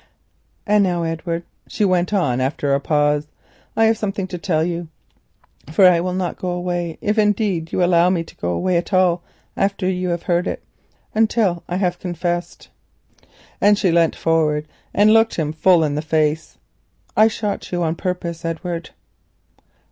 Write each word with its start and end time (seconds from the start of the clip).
And 0.65 0.83
now, 0.83 1.03
Edward," 1.03 1.43
she 1.67 1.85
went 1.85 2.11
on, 2.11 2.41
after 2.41 2.73
a 2.73 2.79
pause, 2.79 3.27
"I 3.75 3.85
have 3.85 3.99
something 3.99 4.25
to 4.29 4.39
tell 4.39 4.63
you, 4.63 4.87
for 5.71 5.85
I 5.85 5.99
will 6.01 6.15
not 6.15 6.39
go 6.39 6.49
away, 6.49 6.97
if 7.01 7.19
indeed 7.19 7.71
you 7.71 7.83
allow 7.83 8.09
me 8.09 8.23
to 8.23 8.35
go 8.37 8.49
away 8.49 8.77
at 8.77 8.93
all 8.93 9.21
after 9.55 9.87
you 9.87 10.09
have 10.09 10.23
heard 10.23 10.47
it, 10.47 10.63
until 11.13 11.63
I 11.69 11.75
have 11.75 11.99
confessed." 11.99 12.69
And 13.61 13.77
she 13.77 13.91
leant 13.91 14.15
forward 14.15 14.67
and 14.91 15.13
looked 15.13 15.35
him 15.35 15.53
full 15.53 15.83
in 15.83 15.93
the 15.93 16.01
face, 16.01 16.57
whispering—"_I 17.15 17.27
shot 17.31 17.71
you 17.71 17.83
on 17.83 17.93
purpose, 17.93 18.43
Edward! 18.43 18.89